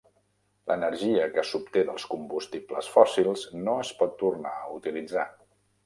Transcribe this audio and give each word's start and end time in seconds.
L'energia 0.71 1.27
que 1.35 1.43
s'obté 1.51 1.83
dels 1.91 2.07
combustibles 2.15 2.91
fòssils 2.97 3.47
no 3.69 3.79
es 3.87 3.95
pot 4.03 4.21
tornar 4.27 4.59
a 4.61 4.69
utilitzar. 4.83 5.33